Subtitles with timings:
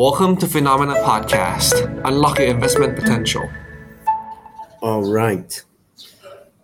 [0.00, 1.74] Welcome to Finnomena Podcast.
[2.06, 3.46] Unlock your investment potential.
[4.80, 5.62] All right.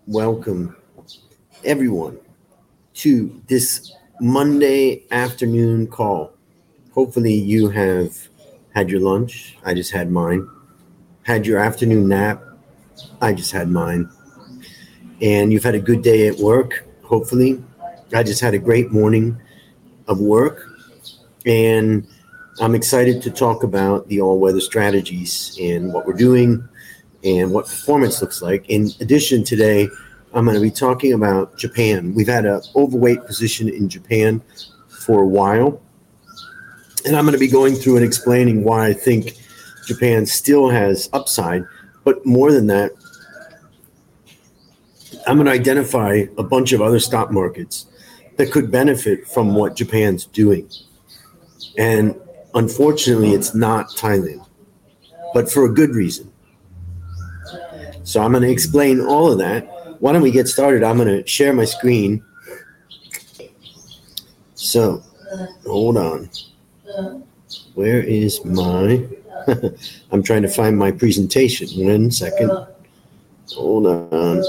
[0.06, 0.74] Welcome,
[1.62, 2.17] everyone,
[2.94, 6.33] to this Monday afternoon call.
[6.92, 8.16] Hopefully, you have
[8.75, 9.59] had your lunch.
[9.66, 10.48] I just had mine.
[11.25, 12.43] Had your afternoon nap.
[13.21, 14.09] I just had mine.
[15.21, 17.62] And you've had a good day at work, hopefully.
[18.14, 19.39] I just had a great morning
[20.09, 20.71] of work.
[21.45, 22.09] And
[22.59, 26.67] I'm excited to talk about the all weather strategies and what we're doing
[27.22, 28.64] and what performance looks like.
[28.71, 29.90] In addition, today,
[30.32, 32.15] I'm going to be talking about Japan.
[32.15, 34.43] We've had an overweight position in Japan
[34.89, 35.83] for a while.
[37.05, 39.37] And I'm going to be going through and explaining why I think
[39.87, 41.65] Japan still has upside.
[42.05, 42.93] But more than that,
[45.27, 47.87] I'm going to identify a bunch of other stock markets
[48.37, 50.71] that could benefit from what Japan's doing.
[51.77, 52.19] And
[52.56, 54.45] unfortunately, it's not Thailand,
[55.33, 56.33] but for a good reason.
[58.02, 59.66] So I'm going to explain all of that.
[60.01, 60.82] Why don't we get started?
[60.82, 62.24] I'm going to share my screen.
[64.54, 65.02] So
[65.66, 66.30] hold on.
[67.74, 69.06] Where is my.
[70.12, 71.68] I'm trying to find my presentation.
[71.84, 72.50] One second.
[73.54, 74.42] Hold on.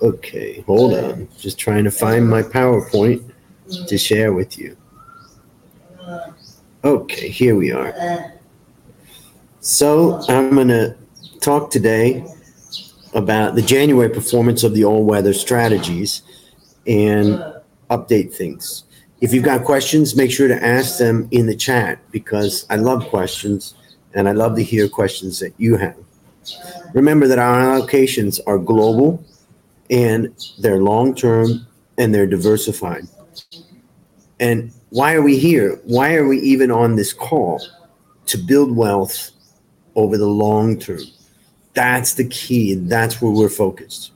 [0.00, 1.28] Okay, hold on.
[1.38, 3.32] Just trying to find my PowerPoint
[3.86, 4.76] to share with you.
[6.84, 8.32] Okay, here we are.
[9.58, 10.96] So I'm going to
[11.40, 12.24] talk today
[13.14, 16.22] about the January performance of the all weather strategies
[16.86, 17.42] and
[17.90, 18.84] update things.
[19.20, 23.08] If you've got questions, make sure to ask them in the chat because I love
[23.08, 23.74] questions
[24.14, 25.96] and I love to hear questions that you have.
[26.94, 29.24] Remember that our allocations are global
[29.90, 31.66] and they're long term
[31.98, 33.08] and they're diversified.
[34.38, 35.80] And why are we here?
[35.84, 37.62] Why are we even on this call?
[38.26, 39.30] To build wealth
[39.94, 41.00] over the long term.
[41.74, 42.72] That's the key.
[42.72, 44.12] And that's where we're focused.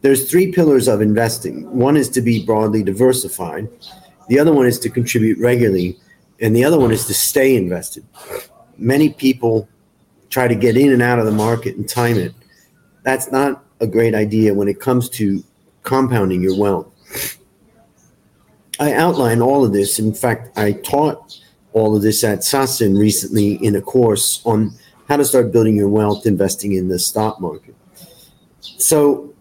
[0.00, 1.70] There's three pillars of investing.
[1.76, 3.68] One is to be broadly diversified.
[4.28, 5.98] The other one is to contribute regularly.
[6.40, 8.06] And the other one is to stay invested.
[8.76, 9.68] Many people
[10.30, 12.32] try to get in and out of the market and time it.
[13.02, 15.42] That's not a great idea when it comes to
[15.82, 17.37] compounding your wealth.
[18.80, 19.98] I outline all of this.
[19.98, 21.38] In fact, I taught
[21.72, 24.72] all of this at Sasin recently in a course on
[25.08, 27.74] how to start building your wealth investing in the stock market.
[28.60, 29.34] So,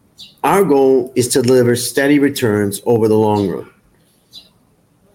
[0.43, 3.69] our goal is to deliver steady returns over the long run.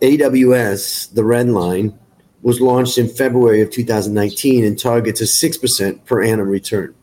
[0.00, 1.98] AWS, the red line,
[2.42, 6.94] was launched in February of 2019 and targets a 6% per annum return.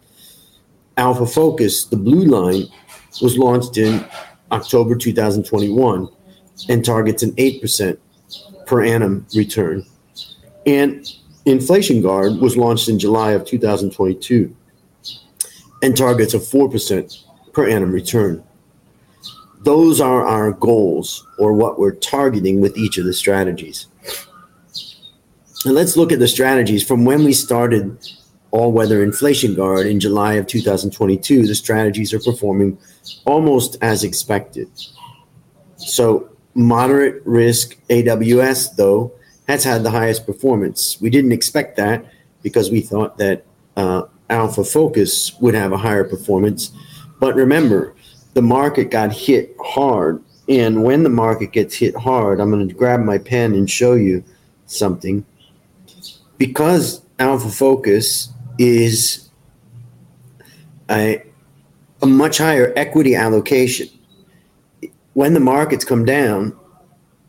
[0.97, 2.63] Alpha Focus, the blue line,
[3.22, 4.06] was launched in
[4.51, 6.09] October 2021
[6.67, 7.97] and targets an 8%
[8.65, 9.85] per annum return.
[10.65, 11.07] And
[11.45, 14.55] Inflation Guard was launched in July of 2022
[15.81, 18.43] and targets a 4% per annum return.
[19.61, 23.87] Those are our goals or what we're targeting with each of the strategies.
[25.65, 27.97] And let's look at the strategies from when we started
[28.51, 31.45] all weather inflation guard in July of 2022.
[31.45, 32.77] The strategies are performing
[33.25, 34.69] almost as expected.
[35.75, 39.13] So, moderate risk AWS, though,
[39.47, 40.99] has had the highest performance.
[41.01, 42.05] We didn't expect that
[42.43, 46.71] because we thought that uh, Alpha Focus would have a higher performance.
[47.19, 47.95] But remember,
[48.33, 50.23] the market got hit hard.
[50.47, 53.93] And when the market gets hit hard, I'm going to grab my pen and show
[53.93, 54.23] you
[54.65, 55.25] something.
[56.37, 59.29] Because Alpha Focus is
[60.89, 61.23] a,
[62.01, 63.89] a much higher equity allocation.
[65.19, 66.57] When the markets come down,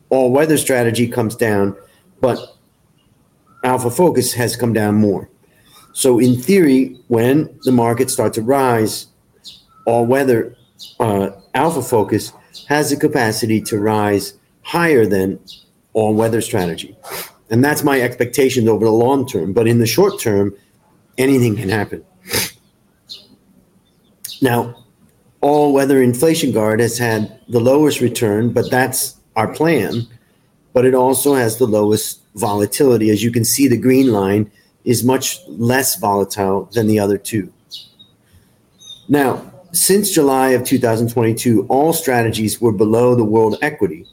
[0.07, 1.75] all weather strategy comes down,
[2.21, 2.39] but
[3.65, 5.29] Alpha Focus has come down more.
[5.91, 9.07] So, in theory, when the markets start to rise,
[9.85, 10.55] all weather
[11.01, 12.31] uh, Alpha Focus
[12.69, 15.37] has the capacity to rise higher than
[15.91, 16.95] all weather strategy.
[17.49, 19.51] And that's my expectations over the long term.
[19.51, 20.55] But in the short term,
[21.17, 22.05] anything can happen.
[24.41, 24.81] Now,
[25.41, 30.07] all weather inflation guard has had the lowest return, but that's our plan.
[30.73, 33.09] But it also has the lowest volatility.
[33.09, 34.51] As you can see, the green line
[34.85, 37.51] is much less volatile than the other two.
[39.09, 44.05] Now, since July of 2022, all strategies were below the world equity,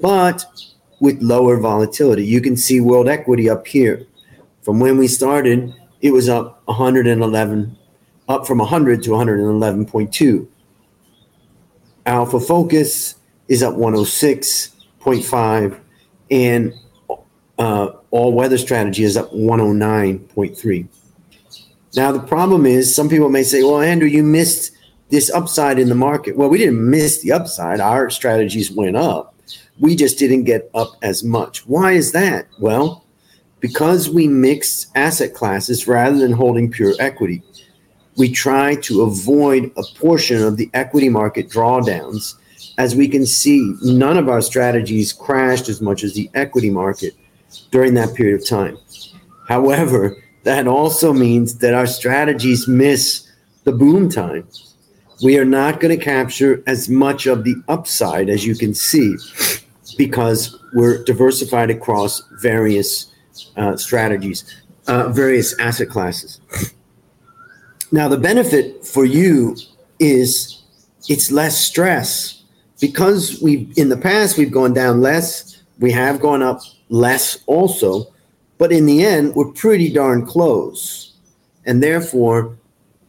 [0.00, 0.44] but
[1.00, 2.24] with lower volatility.
[2.24, 4.06] You can see world equity up here.
[4.62, 7.76] From when we started, it was up 111,
[8.30, 10.46] up from 100 to 111.2.
[12.06, 13.16] Alpha Focus
[13.48, 15.80] is up 106.5,
[16.30, 16.72] and
[17.58, 20.88] uh, all weather strategy is up 109.3.
[21.96, 24.76] Now, the problem is some people may say, well, Andrew, you missed
[25.08, 26.36] this upside in the market.
[26.36, 27.80] Well, we didn't miss the upside.
[27.80, 29.34] Our strategies went up.
[29.80, 31.66] We just didn't get up as much.
[31.66, 32.46] Why is that?
[32.60, 33.04] Well,
[33.58, 37.42] because we mixed asset classes rather than holding pure equity.
[38.16, 42.34] We try to avoid a portion of the equity market drawdowns.
[42.76, 47.14] As we can see, none of our strategies crashed as much as the equity market
[47.70, 48.76] during that period of time.
[49.48, 53.28] However, that also means that our strategies miss
[53.64, 54.46] the boom time.
[55.22, 59.16] We are not going to capture as much of the upside as you can see
[59.98, 63.12] because we're diversified across various
[63.56, 66.40] uh, strategies, uh, various asset classes.
[67.92, 69.56] Now, the benefit for you
[69.98, 70.62] is
[71.08, 72.42] it's less stress
[72.80, 78.12] because we in the past we've gone down less, we have gone up less also,
[78.58, 81.14] but in the end we're pretty darn close,
[81.66, 82.56] and therefore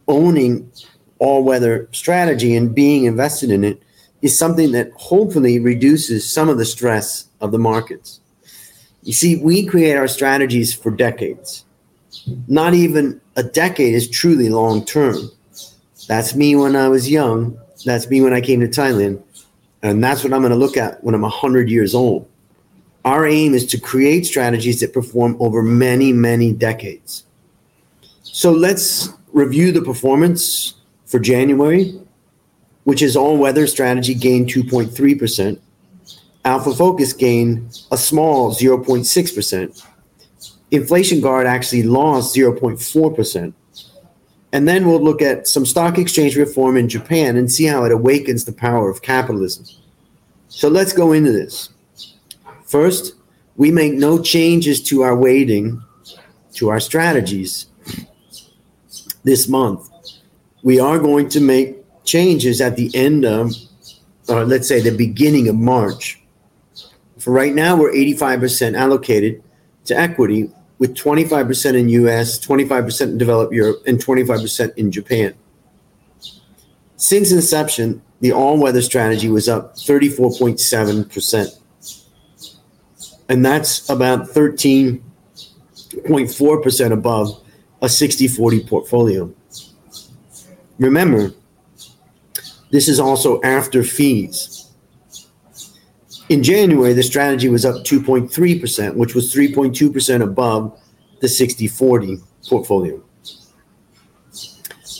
[0.08, 0.70] owning
[1.18, 3.80] all weather strategy and being invested in it
[4.20, 8.20] is something that hopefully reduces some of the stress of the markets.
[9.04, 11.64] You see, we create our strategies for decades.
[12.48, 15.30] Not even a decade is truly long term.
[16.08, 17.58] That's me when I was young.
[17.84, 19.22] That's me when I came to Thailand.
[19.82, 22.28] And that's what I'm going to look at when I'm 100 years old.
[23.04, 27.24] Our aim is to create strategies that perform over many, many decades.
[28.22, 30.74] So let's review the performance
[31.06, 32.00] for January,
[32.84, 35.58] which is all weather strategy gained 2.3%.
[36.44, 39.86] Alpha Focus gained a small 0.6%.
[40.72, 43.52] Inflation Guard actually lost 0.4%.
[44.54, 47.92] And then we'll look at some stock exchange reform in Japan and see how it
[47.92, 49.66] awakens the power of capitalism.
[50.48, 51.68] So let's go into this.
[52.64, 53.14] First,
[53.56, 55.82] we make no changes to our weighting,
[56.54, 57.66] to our strategies
[59.24, 59.90] this month.
[60.62, 63.52] We are going to make changes at the end of,
[64.28, 66.22] or let's say the beginning of March.
[67.18, 69.42] For right now, we're 85% allocated
[69.84, 70.50] to equity,
[70.82, 75.32] with 25% in US, 25% in developed Europe, and 25% in Japan.
[76.96, 81.60] Since inception, the all weather strategy was up 34.7%.
[83.28, 87.40] And that's about 13.4% above
[87.80, 89.32] a 60 40 portfolio.
[90.80, 91.32] Remember,
[92.72, 94.61] this is also after fees.
[96.32, 100.80] In January, the strategy was up 2.3%, which was 3.2% above
[101.20, 102.16] the 60 40
[102.48, 103.02] portfolio.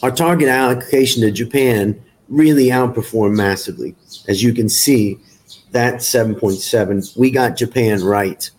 [0.02, 1.98] Our target allocation to Japan
[2.28, 3.96] really outperformed massively.
[4.28, 5.18] As you can see,
[5.70, 8.50] that 7.7, we got Japan right.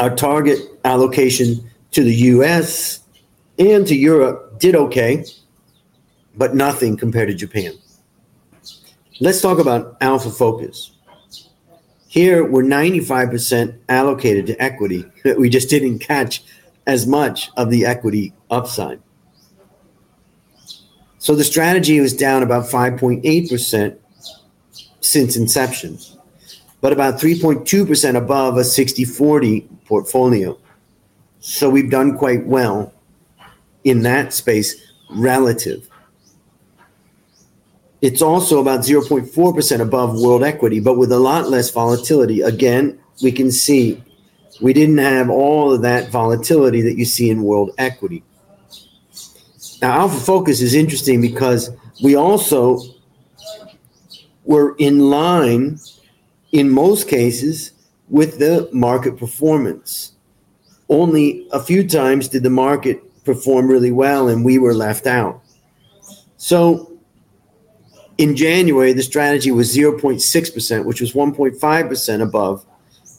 [0.00, 3.00] Our target allocation to the US
[3.58, 5.26] and to Europe did okay,
[6.38, 7.74] but nothing compared to Japan.
[9.22, 10.92] Let's talk about Alpha Focus.
[12.08, 15.04] Here, we're 95% allocated to equity.
[15.24, 16.42] but We just didn't catch
[16.86, 19.00] as much of the equity upside.
[21.18, 23.98] So the strategy was down about 5.8%
[25.02, 25.98] since inception,
[26.80, 30.58] but about 3.2% above a 60 40 portfolio.
[31.40, 32.94] So we've done quite well
[33.84, 35.86] in that space relative.
[38.02, 42.40] It's also about 0.4% above world equity, but with a lot less volatility.
[42.40, 44.02] Again, we can see
[44.60, 48.22] we didn't have all of that volatility that you see in world equity.
[49.80, 51.70] Now, Alpha Focus is interesting because
[52.02, 52.80] we also
[54.44, 55.78] were in line
[56.52, 57.72] in most cases
[58.08, 60.12] with the market performance.
[60.88, 65.40] Only a few times did the market perform really well and we were left out.
[66.36, 66.89] So
[68.20, 72.66] in January, the strategy was 0.6%, which was 1.5% above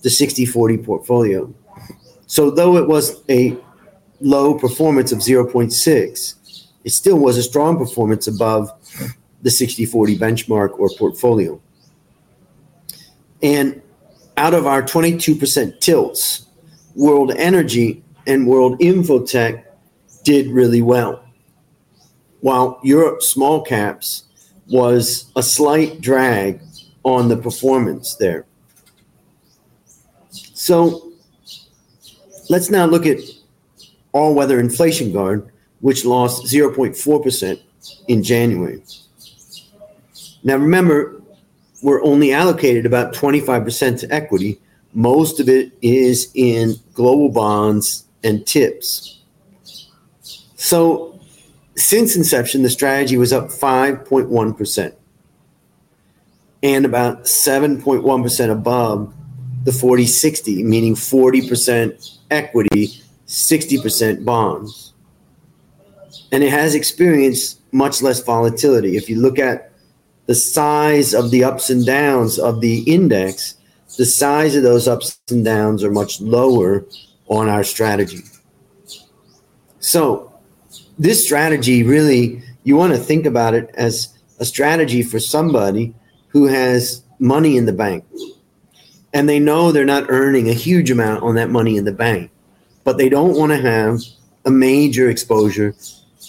[0.03, 1.51] the 60 40 portfolio.
[2.27, 3.57] So, though it was a
[4.19, 6.35] low performance of 0.6,
[6.83, 8.71] it still was a strong performance above
[9.41, 11.59] the 60 40 benchmark or portfolio.
[13.41, 13.81] And
[14.37, 16.45] out of our 22% tilts,
[16.93, 19.63] World Energy and World Infotech
[20.23, 21.25] did really well.
[22.41, 24.25] While Europe small caps
[24.71, 26.61] was a slight drag
[27.03, 28.45] on the performance there.
[30.53, 31.11] So
[32.49, 33.19] let's now look at
[34.13, 35.51] all weather inflation guard,
[35.81, 37.61] which lost 0.4%
[38.07, 38.83] in January.
[40.43, 41.21] Now remember,
[41.83, 44.59] we're only allocated about 25% to equity,
[44.93, 49.21] Most of it is in global bonds and tips.
[50.55, 51.10] So
[51.81, 54.93] since inception, the strategy was up 5.1%
[56.63, 59.13] and about 7.1% above
[59.63, 64.93] the 40 60, meaning 40% equity, 60% bonds.
[66.31, 68.97] And it has experienced much less volatility.
[68.97, 69.71] If you look at
[70.25, 73.55] the size of the ups and downs of the index,
[73.97, 76.85] the size of those ups and downs are much lower
[77.27, 78.23] on our strategy.
[79.79, 80.30] So,
[81.01, 85.95] this strategy really, you want to think about it as a strategy for somebody
[86.27, 88.05] who has money in the bank
[89.11, 92.29] and they know they're not earning a huge amount on that money in the bank,
[92.83, 93.99] but they don't want to have
[94.45, 95.73] a major exposure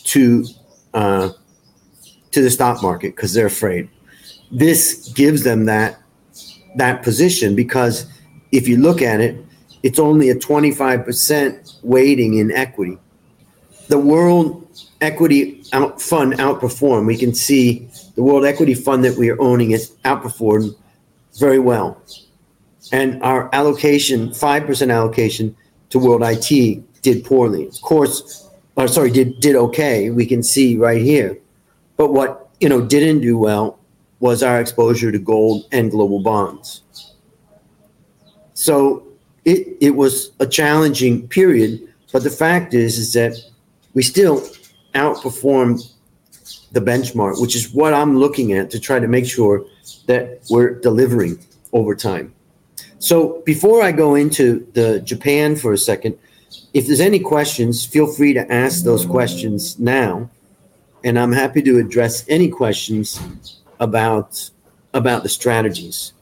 [0.05, 0.47] to
[0.95, 1.29] uh,
[2.31, 3.91] to the stock market because they're afraid.
[4.50, 6.00] This gives them that
[6.76, 8.07] that position because
[8.52, 9.37] if you look at it,
[9.83, 12.99] it's only a 25% weighting in equity.
[13.88, 14.62] The world
[15.02, 17.06] equity out fund outperformed.
[17.06, 20.75] We can see the world equity fund that we are owning is outperformed
[21.38, 22.00] very well.
[22.92, 25.56] And our allocation, 5% allocation
[25.90, 27.66] to world IT did poorly.
[27.66, 30.11] Of course, or sorry, did did okay.
[30.11, 31.38] We can see right here.
[31.97, 33.78] But what, you know, didn't do well
[34.21, 36.82] was our exposure to gold and global bonds.
[38.54, 39.04] So
[39.44, 41.80] it, it was a challenging period,
[42.12, 43.37] but the fact is is that
[43.94, 44.47] we still
[44.94, 45.92] outperformed
[46.72, 49.64] the benchmark, which is what I'm looking at to try to make sure
[50.06, 51.38] that we're delivering
[51.72, 52.34] over time.
[52.99, 56.18] So before I go into the Japan for a second,
[56.75, 60.30] if there's any questions, feel free to ask those questions now,
[61.04, 63.20] and I'm happy to address any questions
[63.80, 64.50] about
[64.94, 66.12] about the strategies.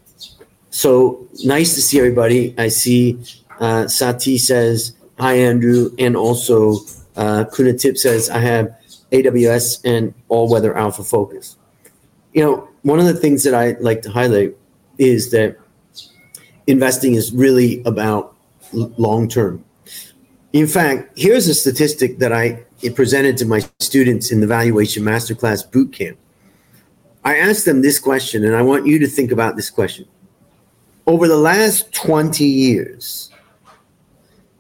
[0.71, 2.55] So nice to see everybody.
[2.57, 3.19] I see
[3.59, 6.79] uh, Sati says hi, Andrew, and also
[7.17, 8.75] uh, Kuna Tip says I have
[9.13, 11.57] AWS and All Weather Alpha Focus.
[12.33, 14.57] You know, one of the things that I like to highlight
[14.99, 15.57] is that
[16.67, 18.37] investing is really about
[18.73, 19.65] long term.
[20.53, 22.65] In fact, here's a statistic that I
[22.95, 26.17] presented to my students in the Valuation Masterclass Bootcamp.
[27.25, 30.07] I asked them this question, and I want you to think about this question.
[31.07, 33.31] Over the last 20 years,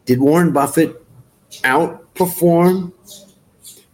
[0.04, 0.99] did Warren Buffett
[1.62, 2.92] outperform,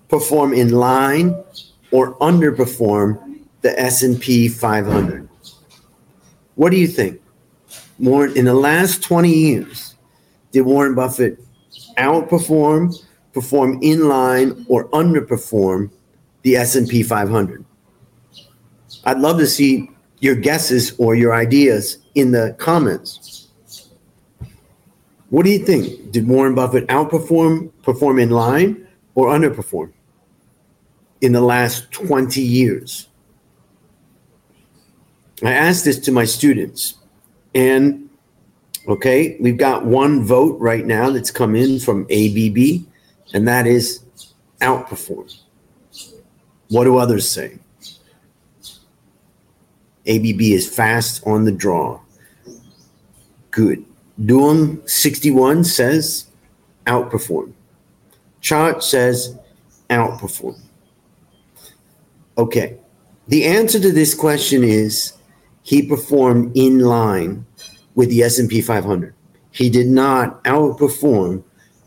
[0.09, 1.43] perform in line,
[1.91, 5.29] or underperform the S&P 500?
[6.55, 7.21] What do you think?
[7.99, 9.95] Warren, in the last 20 years,
[10.53, 11.39] did Warren Buffett
[11.97, 12.95] outperform,
[13.33, 15.91] perform in line, or underperform
[16.43, 17.65] the S&P 500?
[19.05, 23.46] I'd love to see your guesses or your ideas in the comments.
[25.31, 26.13] What do you think?
[26.13, 29.93] Did Warren Buffett outperform, perform in line, or underperform
[31.21, 33.09] in the last 20 years?
[35.43, 36.95] I asked this to my students
[37.57, 38.11] and
[38.87, 42.85] okay, we've got one vote right now that's come in from ABB,
[43.33, 44.05] and that is
[44.61, 45.35] outperform.
[46.69, 47.59] What do others say?
[50.07, 51.99] ABB is fast on the draw.
[53.51, 53.86] Good.
[54.25, 56.27] Doom 61 says
[56.87, 57.53] outperform.
[58.41, 59.37] Chart says
[59.91, 60.59] outperform.
[62.39, 62.79] Okay.
[63.29, 65.13] The answer to this question is
[65.63, 67.45] he performed in line
[67.95, 69.15] with the S&P 500.
[69.51, 71.43] He did not outperform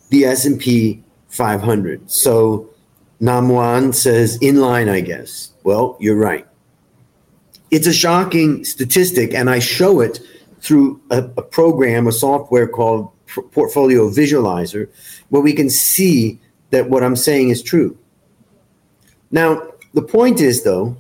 [0.10, 2.12] the S&P 500.
[2.12, 2.70] So
[3.22, 5.52] Namwan says in line, I guess.
[5.64, 6.46] Well, you're right.
[7.72, 10.20] It's a shocking statistic, and I show it
[10.62, 13.12] through a, a program, a software called
[13.52, 14.90] Portfolio Visualizer,
[15.30, 16.40] where we can see
[16.72, 17.98] that what I'm saying is true.
[19.32, 20.98] Now, the point is, though,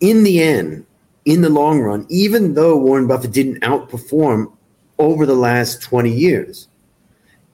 [0.00, 0.86] in the end,
[1.24, 4.52] in the long run, even though Warren Buffett didn't outperform
[4.98, 6.68] over the last 20 years,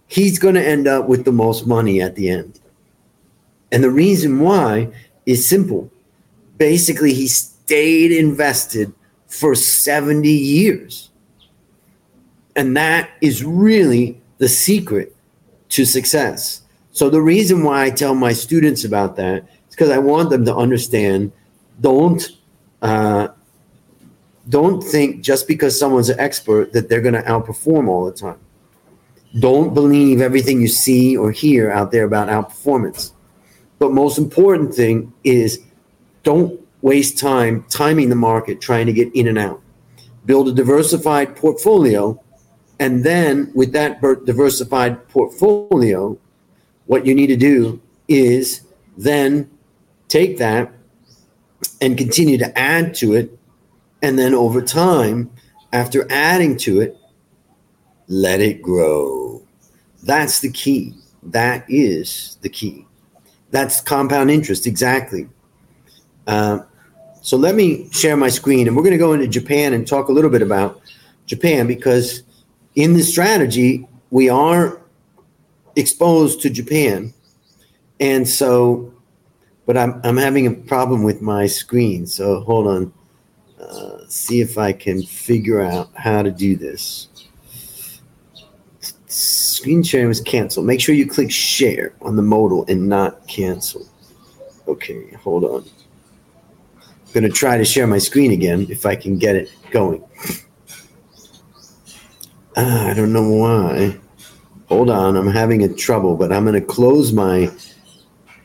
[0.06, 2.60] he's going to end up with the most money at the end.
[3.70, 4.92] And the reason why
[5.24, 5.90] is simple.
[6.58, 8.92] Basically, he stayed invested
[9.32, 11.10] for 70 years.
[12.54, 15.16] And that is really the secret
[15.70, 16.62] to success.
[16.92, 20.44] So, the reason why I tell my students about that is because I want them
[20.44, 21.32] to understand
[21.80, 22.28] don't
[22.82, 23.28] uh,
[24.50, 28.38] don't think just because someone's an expert that they're going to outperform all the time.
[29.40, 33.12] Don't believe everything you see or hear out there about outperformance.
[33.78, 35.62] But most important thing is
[36.22, 39.62] don't waste time timing the market trying to get in and out.
[40.24, 42.20] build a diversified portfolio,
[42.78, 46.18] and then with that diversified portfolio,
[46.86, 48.62] what you need to do is
[48.96, 49.48] then
[50.08, 50.72] take that
[51.80, 53.38] and continue to add to it.
[54.02, 55.30] And then over time,
[55.72, 56.96] after adding to it,
[58.08, 59.42] let it grow.
[60.02, 60.94] That's the key.
[61.22, 62.86] That is the key.
[63.52, 65.28] That's compound interest, exactly.
[66.26, 66.60] Uh,
[67.22, 70.08] so let me share my screen, and we're going to go into Japan and talk
[70.08, 70.80] a little bit about
[71.26, 72.24] Japan because
[72.74, 74.82] in this strategy, we are
[75.76, 77.14] exposed to Japan.
[78.00, 78.92] And so,
[79.66, 82.06] but I'm, I'm having a problem with my screen.
[82.06, 82.92] So hold on.
[83.60, 87.08] Uh, see if I can figure out how to do this.
[89.06, 90.66] Screen sharing was canceled.
[90.66, 93.88] Make sure you click share on the modal and not cancel.
[94.66, 95.64] Okay, hold on.
[97.12, 100.02] Going to try to share my screen again if I can get it going.
[102.56, 103.98] Uh, I don't know why.
[104.68, 107.50] Hold on, I'm having a trouble, but I'm going to close my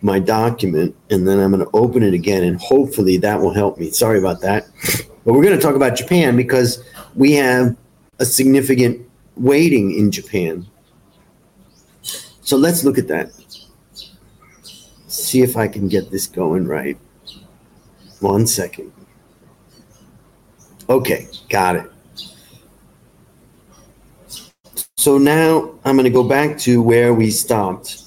[0.01, 3.79] my document and then I'm going to open it again and hopefully that will help
[3.79, 3.89] me.
[3.89, 4.67] Sorry about that.
[5.25, 6.83] But we're going to talk about Japan because
[7.15, 7.75] we have
[8.19, 10.67] a significant weighting in Japan.
[12.41, 13.31] So let's look at that.
[15.07, 16.97] See if I can get this going right.
[18.19, 18.91] One second.
[20.89, 21.91] Okay, got it.
[24.97, 28.03] So now I'm going to go back to where we stopped.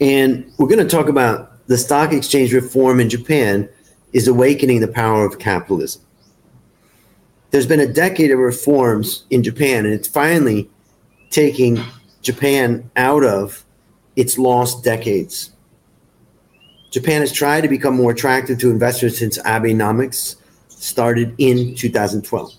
[0.00, 3.68] And we're going to talk about the stock exchange reform in Japan
[4.12, 6.02] is awakening the power of capitalism.
[7.50, 10.70] There's been a decade of reforms in Japan, and it's finally
[11.30, 11.80] taking
[12.22, 13.64] Japan out of
[14.16, 15.51] its lost decades.
[16.92, 20.36] Japan has tried to become more attractive to investors since Abenomics
[20.68, 22.52] started in 2012.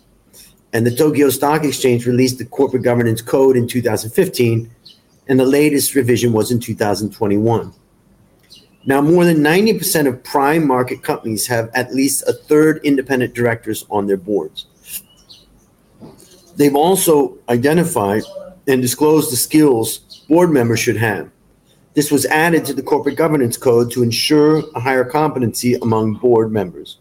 [0.73, 4.71] And the Tokyo Stock Exchange released the Corporate Governance Code in 2015,
[5.27, 7.71] and the latest revision was in 2021.
[8.85, 13.85] Now, more than 90% of prime market companies have at least a third independent directors
[13.91, 14.65] on their boards.
[16.55, 18.23] They've also identified
[18.67, 21.29] and disclosed the skills board members should have.
[21.93, 26.51] This was added to the corporate governance code to ensure a higher competency among board
[26.51, 26.97] members.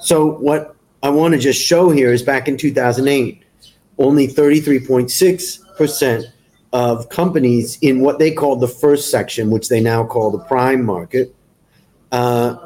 [0.00, 3.42] So, what I want to just show here is back in 2008,
[3.98, 6.24] only 33.6%
[6.72, 10.84] of companies in what they called the first section, which they now call the prime
[10.84, 11.34] market,
[12.12, 12.56] uh,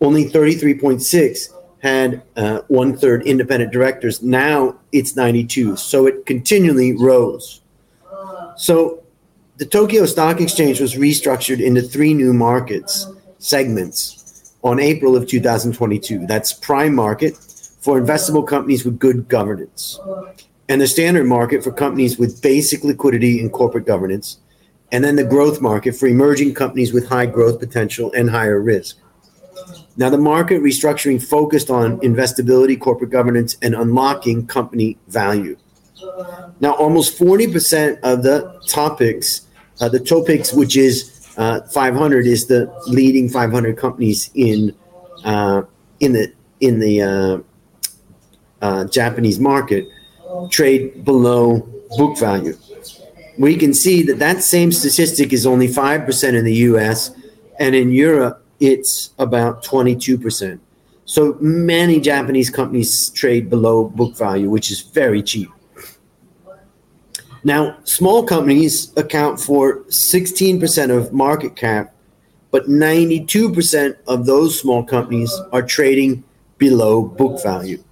[0.00, 1.52] only 33.6
[1.82, 4.22] had uh, one third independent directors.
[4.22, 5.76] Now it's 92.
[5.76, 7.60] So it continually rose.
[8.56, 8.99] So
[9.60, 13.06] the Tokyo Stock Exchange was restructured into three new markets
[13.40, 16.26] segments on April of 2022.
[16.26, 17.36] That's prime market,
[17.78, 20.00] for investable companies with good governance,
[20.70, 24.38] and the standard market for companies with basic liquidity and corporate governance,
[24.92, 28.96] and then the growth market for emerging companies with high growth potential and higher risk.
[29.98, 35.58] Now, the market restructuring focused on investability, corporate governance, and unlocking company value.
[36.60, 39.49] Now, almost 40% of the TOPIX, uh,
[39.88, 44.74] the TOPIX, which is uh, 500, is the leading 500 companies in
[45.24, 45.62] uh,
[46.00, 47.38] in the in the uh,
[48.62, 49.88] uh, Japanese market
[50.50, 51.66] trade below
[51.96, 52.56] book value.
[53.38, 57.12] We can see that that same statistic is only 5% in the US,
[57.58, 60.60] and in Europe, it's about 22%.
[61.06, 65.50] So many Japanese companies trade below book value, which is very cheap.
[67.42, 71.94] Now, small companies account for 16% of market cap,
[72.50, 76.22] but 92% of those small companies are trading
[76.58, 77.82] below book value.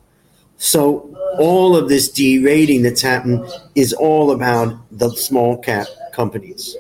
[0.59, 6.77] So all of this derating that's happened is all about the small cap companies.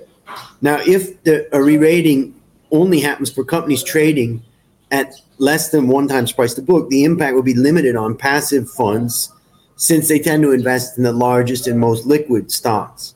[0.61, 2.35] Now, if the a re-rating
[2.71, 4.43] only happens for companies trading
[4.91, 8.69] at less than one times price to book, the impact will be limited on passive
[8.69, 9.33] funds
[9.79, 13.15] since they tend to invest in the largest and most liquid stocks.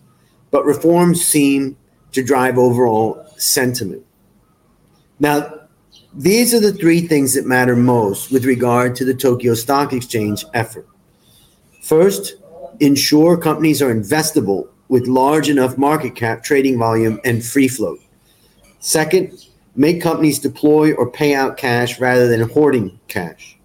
[0.53, 1.77] But reforms seem
[2.13, 4.07] to drive overall sentiment.
[5.19, 5.69] Now,
[6.15, 10.45] these are the three things that matter most with regard to the Tokyo Stock Exchange
[10.55, 10.87] effort.
[11.83, 12.37] First,
[12.81, 17.99] ensure companies are investable with large enough market cap, trading volume, and free float.
[18.79, 23.59] Second, make companies deploy or pay out cash rather than hoarding cash.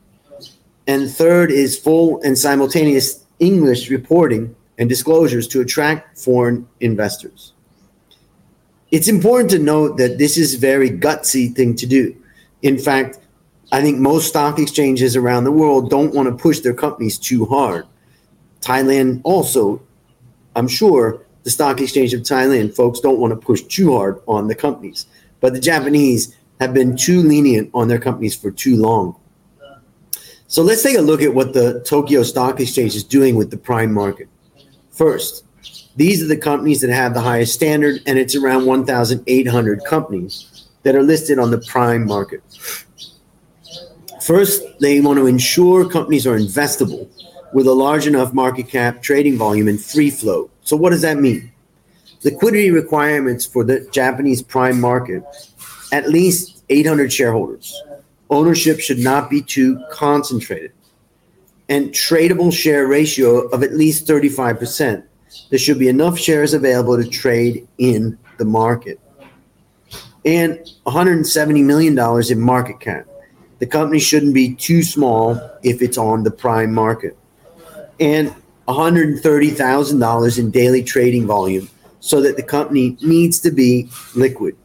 [0.88, 7.54] And third is full and simultaneous English reporting and disclosures to attract foreign investors.
[8.89, 12.15] It's important to note that this is a very gutsy thing to do
[12.62, 13.19] in fact,
[13.71, 17.45] I think most stock exchanges around the world don't want to push their companies too
[17.45, 17.86] hard.
[18.62, 19.82] Thailand also,
[20.56, 24.47] I'm sure the stock exchange of Thailand folks don't want to push too hard on
[24.47, 25.06] the companies.
[25.39, 29.15] But the Japanese have been too lenient on their companies for too long.
[30.48, 33.58] So let's take a look at what the Tokyo Stock Exchange is doing with the
[33.58, 34.30] prime market.
[34.92, 35.44] First,
[35.98, 40.96] these are the companies that have the highest standard, and it's around 1,800 companies that
[40.96, 42.42] are listed on the prime market.
[44.22, 47.10] First, they want to ensure companies are investable
[47.54, 50.50] with a large enough market cap, trading volume, and free float.
[50.62, 51.52] So, what does that mean?
[52.24, 55.24] Liquidity requirements for the Japanese prime market
[55.92, 57.74] at least 800 shareholders.
[58.30, 60.72] Ownership should not be too concentrated.
[61.70, 65.04] And tradable share ratio of at least 35%.
[65.50, 69.00] There should be enough shares available to trade in the market.
[70.26, 71.98] And $170 million
[72.32, 73.06] in market cap.
[73.60, 77.18] The company shouldn't be too small if it's on the prime market.
[78.00, 78.34] And
[78.68, 84.56] $130,000 in daily trading volume so that the company needs to be liquid.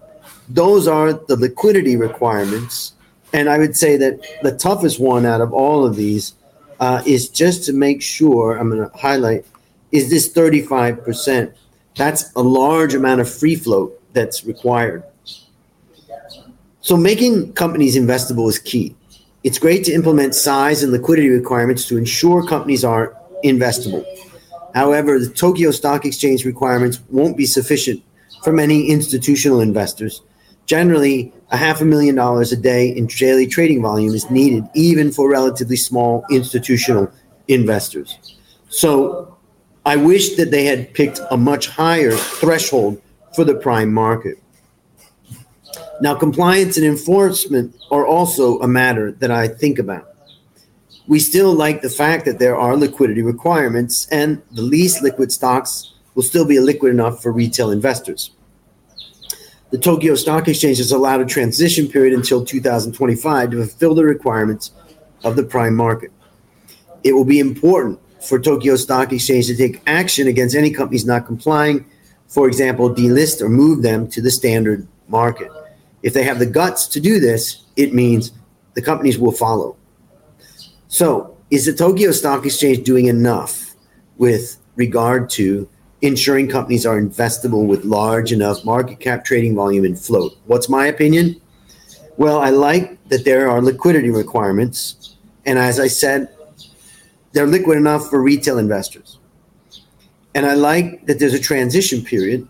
[0.49, 2.95] Those are the liquidity requirements.
[3.33, 6.35] And I would say that the toughest one out of all of these
[6.81, 9.47] uh, is just to make sure, I'm going to highlight,
[9.91, 11.55] is this 35%.
[11.97, 15.03] That's a large amount of free float that's required.
[16.81, 18.97] So making companies investable is key.
[19.45, 24.05] It's great to implement size and liquidity requirements to ensure companies are investable.
[24.75, 28.03] However, the Tokyo Stock Exchange requirements won't be sufficient
[28.43, 30.23] for many institutional investors.
[30.73, 35.13] Generally, a half a million dollars a day in daily trading volume is needed, even
[35.13, 37.13] for relatively small institutional
[37.47, 38.39] investors.
[38.71, 39.37] So
[39.85, 43.03] I wish that they had picked a much higher threshold
[43.37, 44.39] for the prime market.
[46.01, 50.09] Now, compliance and enforcement are also a matter that I think about.
[51.07, 55.93] We still like the fact that there are liquidity requirements, and the least liquid stocks
[56.15, 58.31] will still be liquid enough for retail investors.
[59.73, 64.71] The Tokyo Stock Exchange has allowed a transition period until 2025 to fulfill the requirements
[65.25, 66.13] of the prime market.
[67.03, 71.25] It will be important for Tokyo Stock Exchange to take action against any companies not
[71.25, 71.87] complying,
[72.29, 75.51] for example, delist or move them to the standard market.
[76.03, 78.33] If they have the guts to do this, it means
[78.75, 79.77] the companies will follow.
[80.89, 83.75] So, is the Tokyo Stock Exchange doing enough
[84.19, 85.67] with regard to
[86.03, 90.37] ensuring companies are investable with large enough market cap trading volume and float?
[90.47, 91.41] What's my opinion?
[92.17, 95.17] Well, I like that there are liquidity requirements.
[95.47, 96.29] And as I said,
[97.33, 99.19] they're liquid enough for retail investors.
[100.35, 102.47] And I like that there's a transition period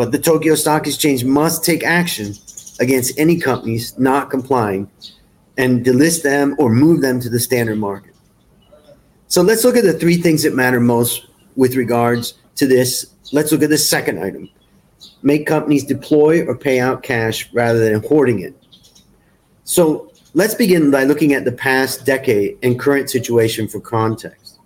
[0.00, 2.32] but the Tokyo Stock Exchange must take action
[2.78, 4.90] against any companies not complying
[5.58, 8.14] and delist them or move them to the standard market.
[9.28, 13.06] So let's look at the three things that matter most with regards to this.
[13.32, 14.48] Let's look at the second item.
[15.22, 18.54] Make companies deploy or pay out cash rather than hoarding it.
[19.64, 24.58] So let's begin by looking at the past decade and current situation for context.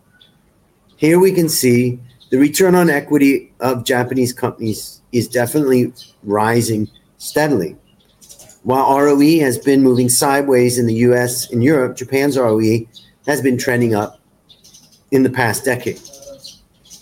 [0.97, 1.99] Here we can see
[2.31, 5.93] the return on equity of Japanese companies is definitely
[6.23, 7.77] rising steadily.
[8.63, 12.87] While ROE has been moving sideways in the US and Europe, Japan's ROE
[13.27, 14.21] has been trending up
[15.11, 16.01] in the past decade.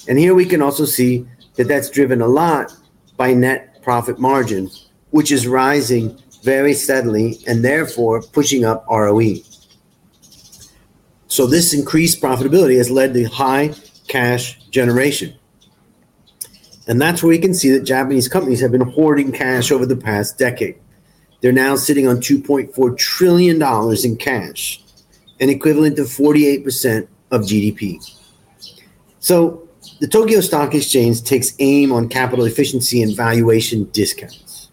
[0.09, 2.73] And here we can also see that that's driven a lot
[3.17, 4.71] by net profit margin,
[5.11, 9.37] which is rising very steadily and therefore pushing up ROE.
[11.29, 13.75] So this increased profitability has led to high
[14.09, 15.35] cash generation.
[16.88, 19.97] And that's where we can see that Japanese companies have been hoarding cash over the
[19.97, 20.77] past decade.
[21.41, 23.62] They're now sitting on $2.4 trillion
[24.05, 24.83] in cash,
[25.41, 27.99] an equivalent to 48% of GDP.
[29.21, 29.69] So
[30.01, 34.71] the Tokyo Stock Exchange takes aim on capital efficiency and valuation discounts.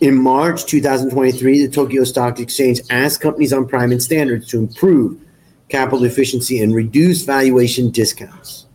[0.00, 5.20] In March 2023, the Tokyo Stock Exchange asked companies on Prime and Standards to improve
[5.68, 8.66] capital efficiency and reduce valuation discounts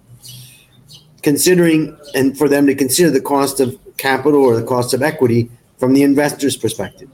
[1.28, 5.52] considering and for them to consider the cost of capital or the cost of equity
[5.78, 7.10] from the investor's perspective,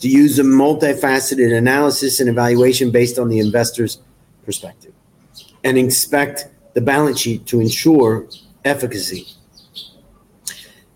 [0.00, 3.98] to use a multifaceted analysis and evaluation based on the investor's
[4.46, 4.94] perspective,
[5.64, 8.28] and inspect the balance sheet to ensure
[8.64, 9.26] efficacy,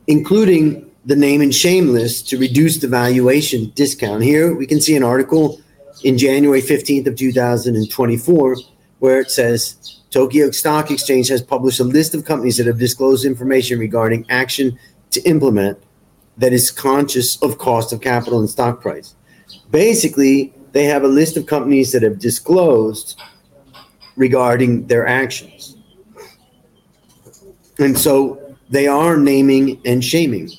[0.07, 4.23] including the name and shame list to reduce the valuation discount.
[4.23, 5.61] Here we can see an article
[6.05, 8.57] in January 15th of 2024
[9.01, 13.25] where it says Tokyo Stock Exchange has published a list of companies that have disclosed
[13.25, 14.79] information regarding action
[15.11, 15.83] to implement
[16.37, 19.17] that is conscious of cost of capital and stock price.
[19.73, 23.21] Basically, they have a list of companies that have disclosed
[24.17, 25.72] regarding their actions.
[27.83, 30.51] And so they are naming and shaming.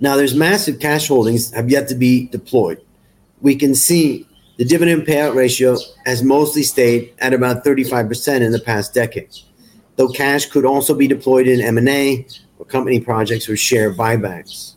[0.00, 2.80] Now, there's massive cash holdings have yet to be deployed.
[3.42, 4.26] We can see
[4.56, 5.76] the dividend payout ratio
[6.06, 9.36] has mostly stayed at about 35% in the past decade,
[9.96, 12.26] though cash could also be deployed in M&A
[12.58, 14.74] or company projects or share buybacks.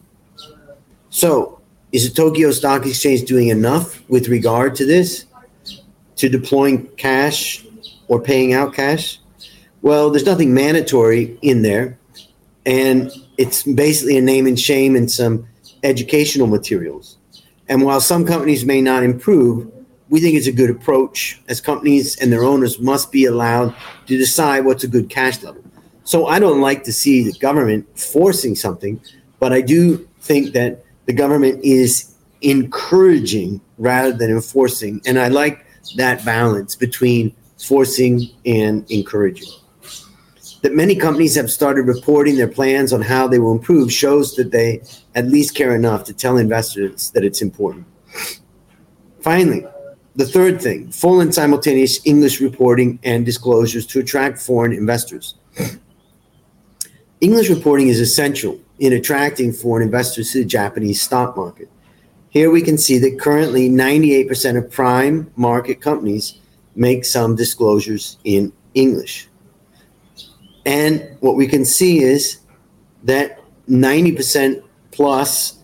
[1.09, 1.61] So,
[1.93, 5.25] is the Tokyo Stock Exchange doing enough with regard to this,
[6.17, 7.65] to deploying cash
[8.09, 9.19] or paying out cash?
[9.81, 11.97] Well, there's nothing mandatory in there,
[12.65, 15.47] and it's basically a name and shame and some
[15.83, 17.17] educational materials.
[17.69, 19.71] And while some companies may not improve,
[20.09, 23.75] we think it's a good approach as companies and their owners must be allowed
[24.07, 25.63] to decide what's a good cash level.
[26.03, 28.99] So I don't like to see the government forcing something,
[29.39, 35.01] but I do think that the government is encouraging rather than enforcing.
[35.05, 35.65] And I like
[35.97, 39.49] that balance between forcing and encouraging.
[40.67, 44.51] That many companies have started reporting their plans on how they will improve shows that
[44.51, 44.81] they
[45.15, 47.85] at least care enough to tell investors that it's important.
[49.21, 49.65] Finally,
[50.17, 55.35] the third thing full and simultaneous English reporting and disclosures to attract foreign investors.
[57.21, 61.69] English reporting is essential in attracting foreign investors to the Japanese stock market.
[62.29, 66.41] Here we can see that currently 98% of prime market companies
[66.75, 69.29] make some disclosures in English.
[70.67, 72.39] And what we can see is
[73.03, 75.57] that 90% plus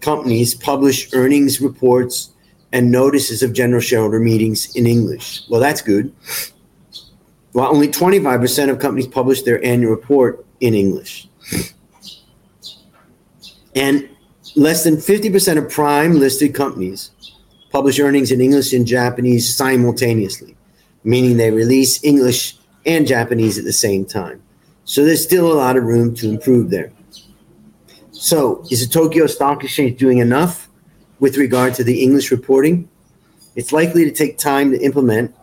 [0.00, 2.32] companies publish earnings reports
[2.72, 5.44] and notices of general shareholder meetings in English.
[5.48, 6.12] Well, that's good.
[7.52, 11.28] While only 25% of companies publish their annual report in English.
[13.76, 14.08] And
[14.56, 17.12] less than 50% of prime listed companies
[17.70, 20.56] publish earnings in English and Japanese simultaneously,
[21.04, 24.42] meaning they release English and Japanese at the same time.
[24.88, 26.90] So there's still a lot of room to improve there.
[28.10, 30.70] So, is the Tokyo Stock Exchange doing enough
[31.20, 32.88] with regard to the English reporting?
[33.54, 35.34] It's likely to take time to implement,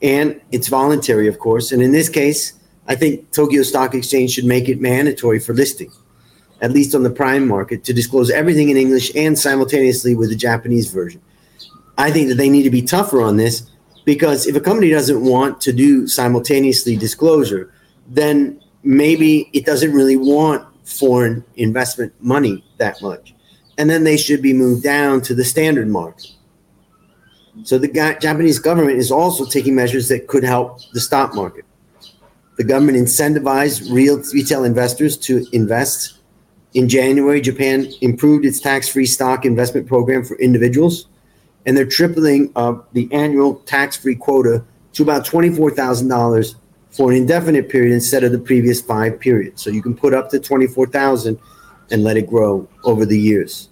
[0.00, 1.72] and it's voluntary, of course.
[1.72, 2.54] And in this case,
[2.88, 5.92] I think Tokyo Stock Exchange should make it mandatory for listing,
[6.62, 10.36] at least on the prime market, to disclose everything in English and simultaneously with the
[10.36, 11.20] Japanese version.
[11.98, 13.70] I think that they need to be tougher on this
[14.06, 17.74] because if a company doesn't want to do simultaneously disclosure,
[18.08, 23.34] then maybe it doesn't really want foreign investment money that much.
[23.78, 26.32] And then they should be moved down to the standard market.
[27.64, 27.88] So the
[28.20, 31.64] Japanese government is also taking measures that could help the stock market.
[32.56, 36.18] The government incentivized real retail investors to invest.
[36.74, 41.08] In January, Japan improved its tax-free stock investment program for individuals,
[41.66, 46.56] and they're tripling uh, the annual tax-free quota to about twenty-four thousand dollars
[46.90, 49.62] for an indefinite period instead of the previous five periods.
[49.62, 51.38] So you can put up to twenty-four thousand
[51.90, 53.68] and let it grow over the years.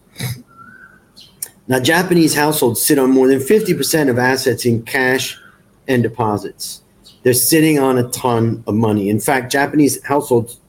[1.69, 5.39] Now, Japanese households sit on more than 50% of assets in cash
[5.87, 6.83] and deposits.
[7.23, 9.11] They're sitting on a ton of money.
[9.11, 10.61] In fact, Japanese households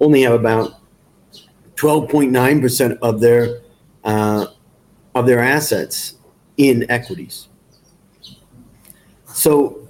[0.00, 0.74] only have about
[1.76, 3.60] 12.9% of their
[4.04, 4.46] uh,
[5.14, 6.14] of their assets
[6.56, 7.48] in equities.
[9.26, 9.81] So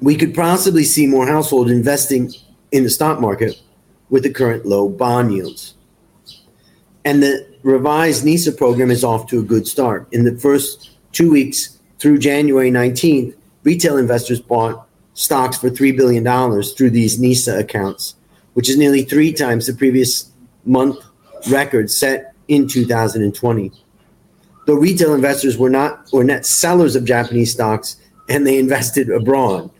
[0.00, 2.32] we could possibly see more households investing
[2.72, 3.60] in the stock market
[4.08, 5.74] with the current low bond yields.
[7.04, 10.08] And the revised NISA program is off to a good start.
[10.12, 16.24] In the first two weeks through January 19th, retail investors bought stocks for $3 billion
[16.62, 18.14] through these NISA accounts,
[18.54, 20.30] which is nearly three times the previous
[20.64, 20.98] month
[21.50, 23.72] record set in 2020.
[24.66, 27.96] Though retail investors were not or net sellers of Japanese stocks
[28.28, 29.70] and they invested abroad.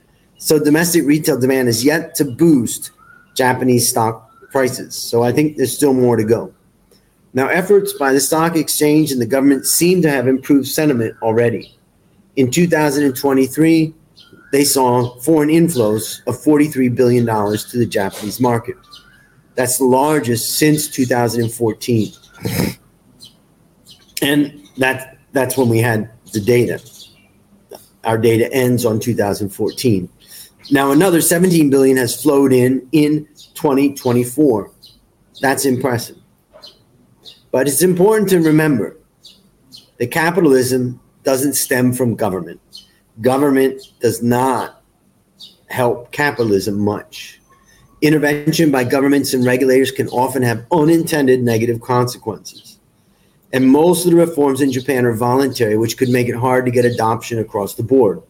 [0.40, 2.92] So domestic retail demand is yet to boost
[3.34, 4.94] Japanese stock prices.
[4.94, 6.52] So I think there's still more to go.
[7.34, 11.76] Now, efforts by the stock exchange and the government seem to have improved sentiment already.
[12.36, 13.94] In 2023,
[14.50, 18.76] they saw foreign inflows of $43 billion to the Japanese market.
[19.56, 22.12] That's the largest since 2014.
[24.22, 26.82] And that, that's when we had the data.
[28.04, 30.08] Our data ends on 2014.
[30.72, 34.70] Now another 17 billion has flowed in in 2024.
[35.40, 36.16] That's impressive.
[37.50, 38.96] But it's important to remember
[39.98, 42.60] that capitalism doesn't stem from government.
[43.20, 44.82] Government does not
[45.68, 47.40] help capitalism much.
[48.00, 52.78] Intervention by governments and regulators can often have unintended negative consequences.
[53.52, 56.70] And most of the reforms in Japan are voluntary, which could make it hard to
[56.70, 58.22] get adoption across the board.